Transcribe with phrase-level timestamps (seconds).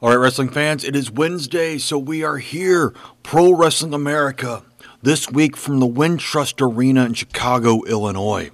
[0.00, 4.64] All right, wrestling fans, it is Wednesday, so we are here, Pro Wrestling America,
[5.02, 8.50] this week from the Wintrust Arena in Chicago, Illinois.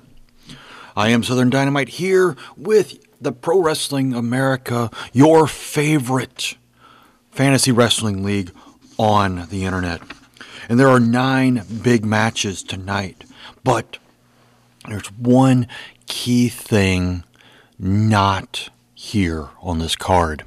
[0.95, 6.57] I am Southern Dynamite here with the Pro Wrestling America, your favorite
[7.31, 8.53] fantasy wrestling league
[8.99, 10.03] on the internet.
[10.69, 13.25] And there are nine big matches tonight,
[13.65, 13.97] but
[14.87, 15.69] there's one
[16.07, 17.25] key thing
[17.79, 20.45] not here on this card.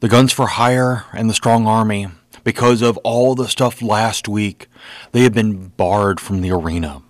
[0.00, 2.06] The Guns for Hire and the Strong Army,
[2.44, 4.68] because of all the stuff last week,
[5.10, 7.02] they have been barred from the arena.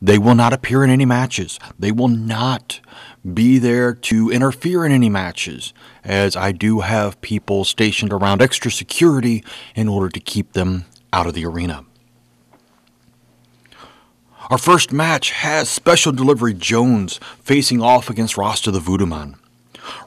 [0.00, 1.60] They will not appear in any matches.
[1.78, 2.80] They will not
[3.32, 8.72] be there to interfere in any matches, as I do have people stationed around extra
[8.72, 9.44] security
[9.76, 11.84] in order to keep them out of the arena.
[14.50, 19.36] Our first match has Special Delivery Jones facing off against Rasta the Voodoo Man.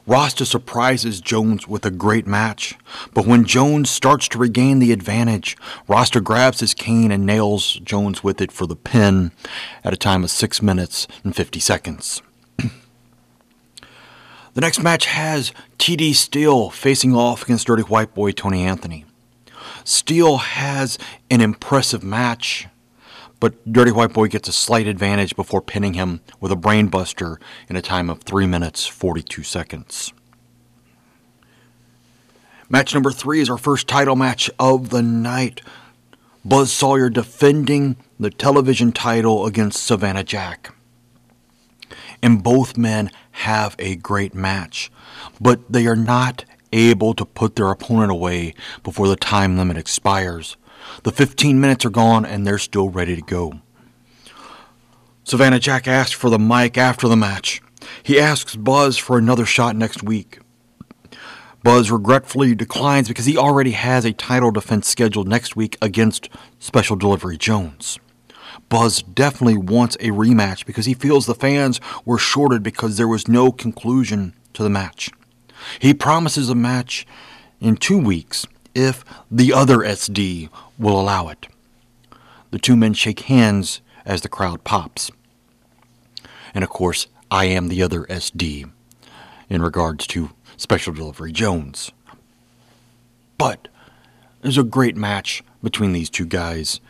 [0.06, 2.76] Rasta surprises Jones with a great match,
[3.12, 5.56] but when Jones starts to regain the advantage,
[5.88, 9.32] Rasta grabs his cane and nails Jones with it for the pin
[9.84, 12.22] at a time of 6 minutes and 50 seconds.
[12.56, 12.70] the
[14.60, 19.04] next match has TD Steele facing off against Dirty White Boy Tony Anthony.
[19.84, 20.98] Steele has
[21.30, 22.66] an impressive match
[23.40, 27.36] but Dirty White Boy gets a slight advantage before pinning him with a brainbuster
[27.68, 30.12] in a time of 3 minutes 42 seconds.
[32.68, 35.60] Match number 3 is our first title match of the night.
[36.44, 40.72] Buzz Sawyer defending the television title against Savannah Jack.
[42.22, 44.90] And both men have a great match,
[45.40, 50.56] but they are not able to put their opponent away before the time limit expires.
[51.02, 53.60] The 15 minutes are gone and they're still ready to go.
[55.24, 57.60] Savannah Jack asks for the mic after the match.
[58.02, 60.38] He asks Buzz for another shot next week.
[61.62, 66.28] Buzz regretfully declines because he already has a title defense scheduled next week against
[66.60, 67.98] Special Delivery Jones.
[68.68, 73.26] Buzz definitely wants a rematch because he feels the fans were shorted because there was
[73.26, 75.10] no conclusion to the match.
[75.80, 77.06] He promises a match
[77.60, 81.46] in two weeks if the other SD will allow it.
[82.50, 85.10] The two men shake hands as the crowd pops.
[86.54, 88.70] And of course, I am the other SD
[89.48, 91.90] in regards to Special Delivery Jones.
[93.36, 93.68] But
[94.40, 96.80] there's a great match between these two guys,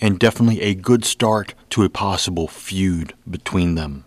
[0.00, 4.04] and definitely a good start to a possible feud between them.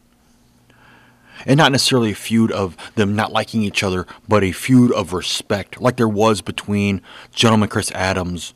[1.46, 5.14] And not necessarily a feud of them not liking each other, but a feud of
[5.14, 7.02] respect, like there was between
[7.34, 8.54] Gentleman Chris Adams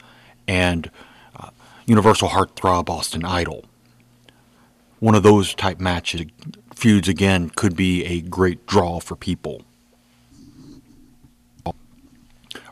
[0.48, 0.90] and
[1.36, 1.50] uh,
[1.86, 3.66] Universal Heartthrob Austin Idol.
[5.00, 6.28] One of those type matches,
[6.74, 9.64] feuds again, could be a great draw for people.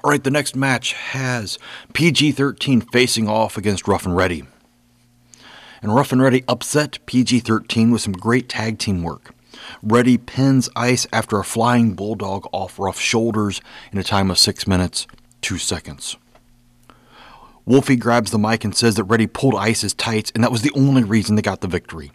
[0.03, 1.59] All right, the next match has
[1.93, 4.43] PG 13 facing off against Rough and Ready.
[5.81, 9.35] And Rough and Ready upset PG 13 with some great tag team work.
[9.83, 13.61] Ready pins Ice after a flying bulldog off Rough's shoulders
[13.91, 15.05] in a time of 6 minutes,
[15.41, 16.17] 2 seconds.
[17.65, 20.71] Wolfie grabs the mic and says that Ready pulled Ice's tights, and that was the
[20.75, 22.11] only reason they got the victory.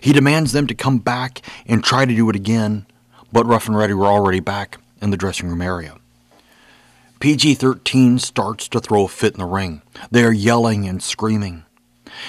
[0.00, 2.86] He demands them to come back and try to do it again,
[3.32, 5.96] but Rough and Ready were already back in the dressing room area.
[7.20, 9.82] PG 13 starts to throw a fit in the ring.
[10.10, 11.64] They are yelling and screaming.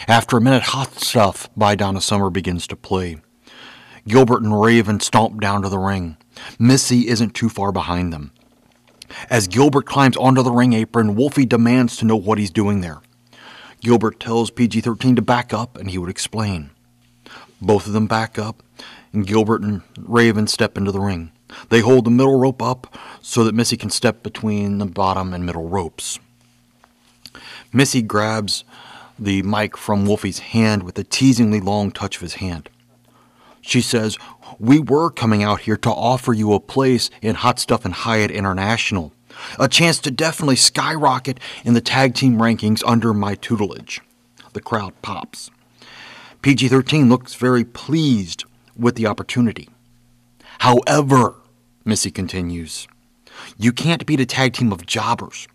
[0.08, 3.18] After a minute, Hot Stuff by Donna Summer begins to play.
[4.08, 6.18] Gilbert and Raven stomp down to the ring.
[6.60, 8.32] Missy isn't too far behind them.
[9.30, 13.02] As Gilbert climbs onto the ring apron, Wolfie demands to know what he's doing there.
[13.82, 16.72] Gilbert tells PG 13 to back up and he would explain.
[17.62, 18.64] Both of them back up,
[19.14, 21.32] and Gilbert and Raven step into the ring.
[21.70, 25.46] They hold the middle rope up so that Missy can step between the bottom and
[25.46, 26.20] middle ropes.
[27.72, 28.64] Missy grabs
[29.18, 32.70] the mic from Wolfie's hand with a teasingly long touch of his hand.
[33.66, 34.18] She says,
[34.60, 38.30] We were coming out here to offer you a place in Hot Stuff and Hyatt
[38.30, 39.12] International,
[39.60, 44.02] a chance to definitely skyrocket in the tag team rankings under my tutelage.
[44.54, 45.50] The crowd pops.
[46.44, 48.46] PG 13 looks very pleased
[48.78, 49.68] with the opportunity.
[50.60, 51.36] However,
[51.84, 52.88] Missy continues,
[53.58, 55.48] you can't beat a tag team of jobbers.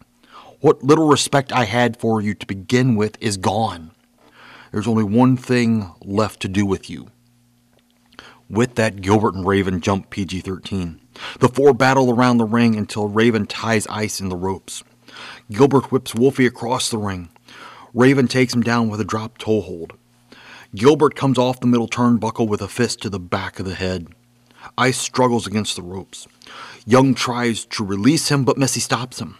[0.61, 3.93] What little respect I had for you to begin with is gone.
[4.73, 7.12] There's only one thing left to do with you
[8.50, 11.00] with that, Gilbert and Raven jump PG 13.
[11.38, 14.82] The four battle around the ring until Raven ties Ice in the ropes.
[15.50, 17.29] Gilbert whips Wolfie across the ring.
[17.94, 19.94] Raven takes him down with a drop toe hold.
[20.75, 24.08] Gilbert comes off the middle turnbuckle with a fist to the back of the head.
[24.79, 26.29] Ice struggles against the ropes.
[26.87, 29.38] Young tries to release him, but Missy stops him.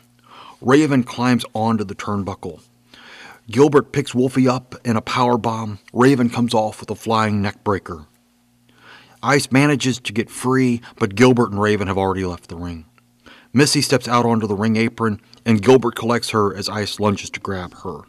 [0.61, 2.61] Raven climbs onto the turnbuckle.
[3.51, 5.79] Gilbert picks Wolfie up in a power bomb.
[5.93, 8.07] Raven comes off with a flying neckbreaker.
[9.23, 12.87] Ice manages to get free, but Gilbert and Raven have already left the ring.
[13.53, 17.41] Missy steps out onto the ring apron, and Gilbert collects her as Ice lunges to
[17.41, 18.03] grab her.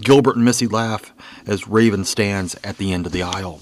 [0.00, 1.12] Gilbert and Missy laugh
[1.46, 3.60] as Raven stands at the end of the aisle.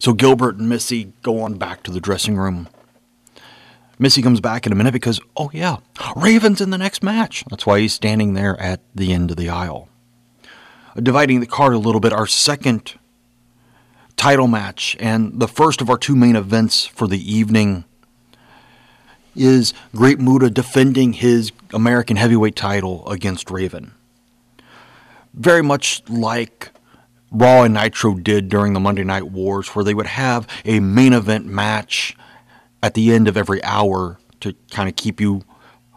[0.00, 2.68] So Gilbert and Missy go on back to the dressing room.
[3.98, 5.76] Missy comes back in a minute because, oh yeah,
[6.16, 7.44] Raven's in the next match.
[7.50, 9.90] That's why he's standing there at the end of the aisle.
[10.96, 12.98] Dividing the card a little bit, our second
[14.20, 17.84] title match and the first of our two main events for the evening
[19.34, 23.92] is Great Muta defending his American heavyweight title against Raven.
[25.32, 26.70] Very much like
[27.32, 31.14] Raw and Nitro did during the Monday Night Wars, where they would have a main
[31.14, 32.14] event match
[32.82, 35.44] at the end of every hour to kind of keep you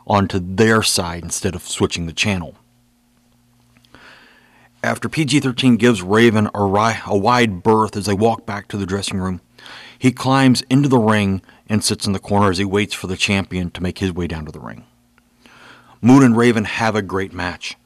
[0.07, 2.55] onto their side instead of switching the channel.
[4.83, 8.75] After PG 13 gives Raven a, ri- a wide berth as they walk back to
[8.75, 9.39] the dressing room,
[9.97, 13.15] he climbs into the ring and sits in the corner as he waits for the
[13.15, 14.83] champion to make his way down to the ring.
[16.01, 17.77] Moon and Raven have a great match.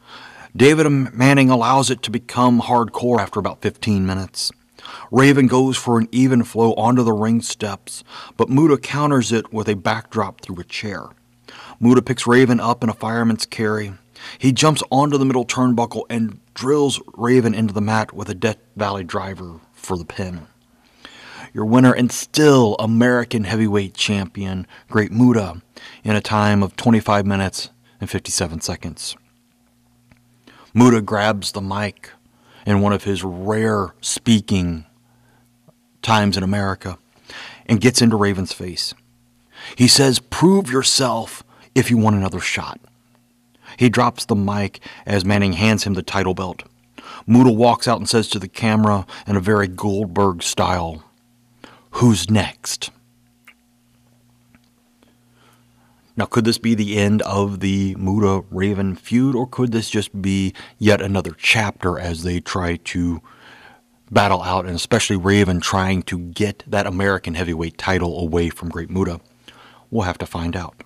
[0.56, 4.52] David Manning allows it to become hardcore after about 15 minutes.
[5.12, 8.04] Raven goes for an even flow onto the ring steps,
[8.38, 11.10] but Muta counters it with a backdrop through a chair.
[11.80, 13.94] Muta picks Raven up in a fireman's carry.
[14.40, 18.58] He jumps onto the middle turnbuckle and drills Raven into the mat with a Death
[18.76, 20.48] Valley driver for the pin.
[21.54, 25.62] Your winner and still American heavyweight champion, Great Muta,
[26.04, 27.70] in a time of 25 minutes
[28.02, 29.16] and 57 seconds.
[30.74, 32.10] Muta grabs the mic
[32.66, 34.86] in one of his rare speaking
[36.02, 36.98] times in America
[37.68, 38.96] and gets into Raven's face.
[39.76, 41.44] He says, Prove yourself
[41.76, 42.80] if you want another shot.
[43.78, 46.64] He drops the mic as Manning hands him the title belt.
[47.26, 51.04] Muta walks out and says to the camera in a very Goldberg style,
[51.92, 52.92] Who's next?
[56.16, 60.20] Now, could this be the end of the Muta Raven feud, or could this just
[60.20, 63.22] be yet another chapter as they try to
[64.10, 68.90] battle out, and especially Raven trying to get that American heavyweight title away from Great
[68.90, 69.22] Muta?
[69.92, 70.84] We'll have to find out.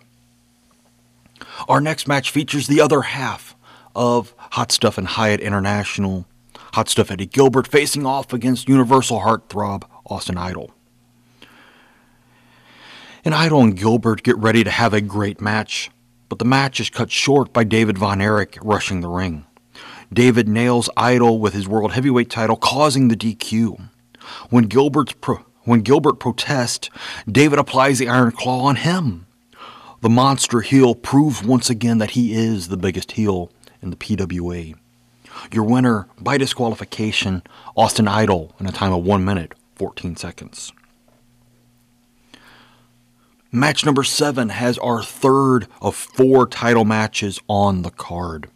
[1.68, 3.56] Our next match features the other half
[3.96, 6.26] of Hot Stuff and Hyatt International.
[6.74, 10.72] Hot Stuff Eddie Gilbert facing off against Universal Heartthrob Austin Idol
[13.24, 15.92] and Idol and Gilbert get ready to have a great match,
[16.30, 19.46] but the match is cut short by David Von Erich rushing the ring.
[20.12, 23.90] David nails Idol with his world heavyweight title, causing the DQ.
[24.50, 26.90] When Gilbert's pro- when Gilbert protests,
[27.32, 29.28] David applies the Iron Claw on him.
[30.02, 33.52] The monster heel proves once again that he is the biggest heel
[33.84, 34.74] in the PWA.
[35.54, 37.44] Your winner by disqualification,
[37.78, 40.74] Austin Idol, in a time of 1 minute 14 seconds.
[43.52, 48.50] Match number seven has our third of four title matches on the card.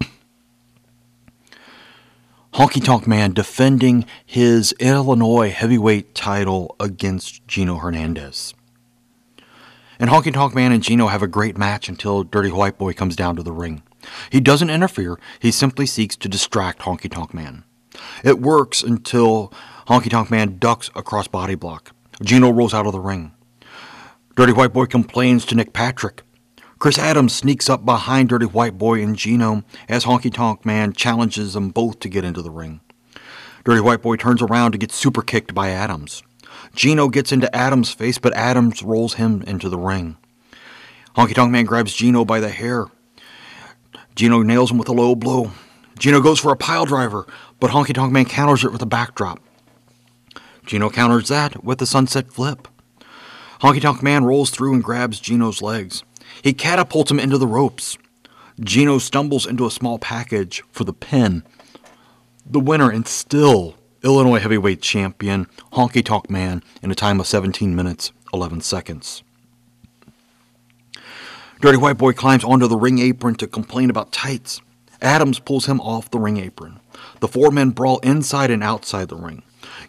[2.54, 8.54] Honky Tonk Man defending his Illinois heavyweight title against Gino Hernandez.
[9.98, 13.16] And Honky Tonk Man and Gino have a great match until Dirty White Boy comes
[13.16, 13.82] down to the ring.
[14.30, 17.64] He doesn't interfere, he simply seeks to distract Honky Tonk Man.
[18.24, 19.52] It works until
[19.86, 21.94] Honky Tonk Man ducks a cross body block.
[22.22, 23.32] Gino rolls out of the ring.
[24.34, 26.22] Dirty White Boy complains to Nick Patrick.
[26.78, 31.54] Chris Adams sneaks up behind Dirty White Boy and Gino as Honky Tonk Man challenges
[31.54, 32.80] them both to get into the ring.
[33.64, 36.24] Dirty White Boy turns around to get super kicked by Adams.
[36.74, 40.16] Gino gets into Adams' face, but Adams rolls him into the ring.
[41.16, 42.86] Honky Tonk Man grabs Gino by the hair.
[44.14, 45.52] Gino nails him with a low blow.
[45.98, 47.26] Gino goes for a pile driver,
[47.60, 49.40] but Honky Tonk Man counters it with a backdrop.
[50.64, 52.68] Gino counters that with a sunset flip.
[53.60, 56.02] Honky Tonk Man rolls through and grabs Gino's legs.
[56.42, 57.98] He catapults him into the ropes.
[58.60, 61.42] Gino stumbles into a small package for the pin.
[62.46, 67.74] The winner and still Illinois heavyweight champion, Honky Tonk Man, in a time of 17
[67.74, 69.22] minutes, 11 seconds.
[71.60, 74.60] Dirty White Boy climbs onto the ring apron to complain about tights.
[75.00, 76.80] Adams pulls him off the ring apron.
[77.20, 79.42] The four men brawl inside and outside the ring.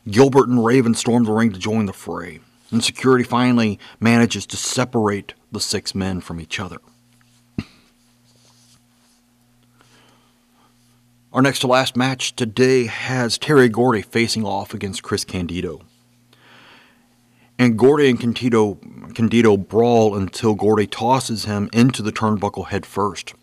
[0.10, 2.39] Gilbert and Raven storm the ring to join the fray
[2.74, 6.77] and security finally manages to separate the six men from each other.
[11.34, 15.82] Our next to last match today has Terry Gordy facing off against Chris Candido.
[17.58, 18.75] And Gordy and Candido,
[19.16, 23.34] Candido brawl until Gordy tosses him into the turnbuckle head first.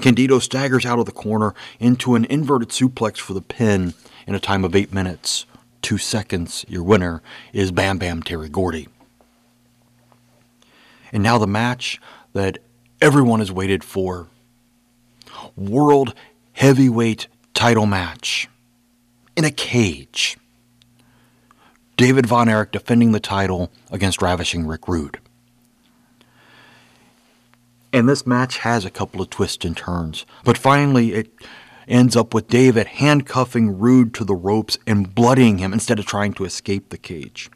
[0.00, 3.94] Candido staggers out of the corner into an inverted suplex for the pin
[4.28, 5.44] in a time of 8 minutes,
[5.82, 6.64] 2 seconds.
[6.68, 7.20] Your winner
[7.52, 8.86] is Bam Bam Terry Gordy.
[11.10, 12.00] And now the match
[12.32, 12.58] that
[13.00, 14.28] everyone has waited for
[15.56, 16.14] World
[16.52, 18.48] Heavyweight title match
[19.36, 20.36] in a cage.
[21.96, 25.18] David Von Erich defending the title against Ravishing Rick Rude.
[27.92, 31.32] And this match has a couple of twists and turns, but finally it
[31.88, 36.32] ends up with David handcuffing Rude to the ropes and bloodying him instead of trying
[36.34, 37.50] to escape the cage.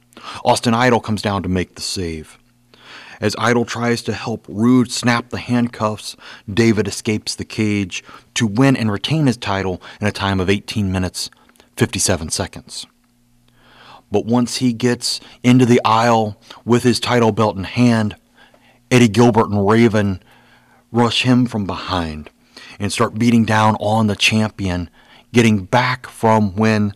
[0.44, 2.38] Austin Idol comes down to make the save.
[3.20, 6.16] As Idol tries to help Rude snap the handcuffs,
[6.52, 8.02] David escapes the cage
[8.34, 11.30] to win and retain his title in a time of 18 minutes
[11.76, 12.86] 57 seconds.
[14.10, 18.16] But once he gets into the aisle with his title belt in hand,
[18.90, 20.22] Eddie Gilbert and Raven
[20.92, 22.30] rush him from behind
[22.78, 24.88] and start beating down on the champion,
[25.32, 26.92] getting back from when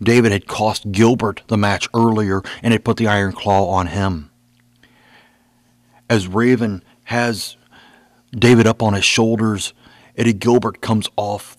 [0.00, 4.27] David had cost Gilbert the match earlier and had put the Iron Claw on him
[6.08, 7.56] as Raven has
[8.32, 9.72] David up on his shoulders,
[10.16, 11.56] Eddie Gilbert comes off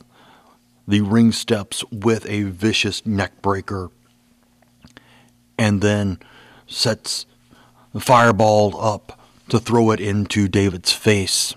[0.87, 3.89] the ring steps with a vicious neck breaker
[5.57, 6.19] and then
[6.67, 7.25] sets
[7.93, 11.53] the fireball up to throw it into David's face.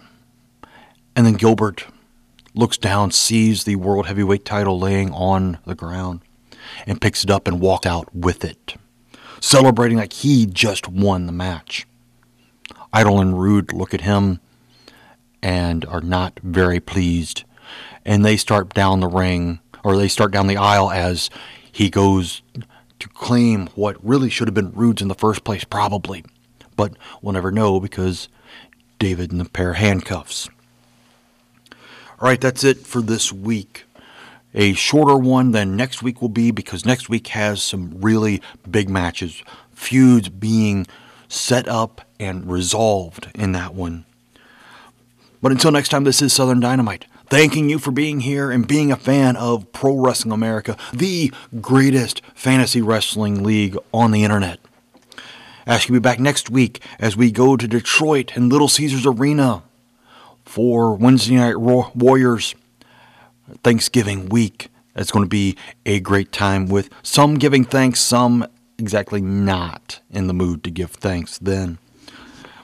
[1.14, 1.86] And then Gilbert
[2.54, 6.20] looks down, sees the world heavyweight title laying on the ground,
[6.86, 8.76] and picks it up and walks out with it,
[9.40, 11.86] celebrating like he just won the match.
[12.92, 14.40] Idol and Rude look at him
[15.42, 17.44] and are not very pleased.
[18.04, 21.30] And they start down the ring, or they start down the aisle as
[21.70, 22.42] he goes
[22.98, 26.24] to claim what really should have been Rude's in the first place, probably.
[26.76, 28.28] But we'll never know because
[28.98, 30.48] David in the pair of handcuffs.
[31.70, 33.84] All right, that's it for this week.
[34.54, 38.88] A shorter one than next week will be because next week has some really big
[38.88, 40.86] matches, feuds being
[41.26, 44.04] set up and resolved in that one.
[45.42, 47.06] But until next time, this is Southern Dynamite.
[47.28, 52.22] Thanking you for being here and being a fan of Pro Wrestling America, the greatest
[52.34, 54.60] fantasy wrestling league on the internet.
[55.66, 59.06] Ask you to be back next week as we go to Detroit and Little Caesars
[59.06, 59.62] Arena
[60.44, 62.54] for Wednesday Night Warriors
[63.64, 64.68] Thanksgiving week.
[64.94, 68.46] It's going to be a great time with some giving thanks, some
[68.78, 71.78] exactly not in the mood to give thanks then.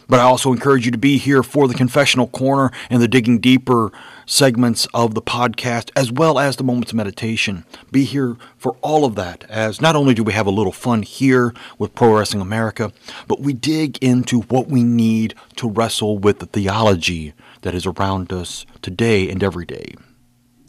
[0.08, 3.40] But I also encourage you to be here for the confessional corner and the digging
[3.40, 3.92] deeper
[4.24, 7.64] segments of the podcast, as well as the moments of meditation.
[7.92, 11.02] Be here for all of that, as not only do we have a little fun
[11.02, 12.92] here with Pro Wrestling America,
[13.26, 18.32] but we dig into what we need to wrestle with the theology that is around
[18.32, 19.94] us today and every day.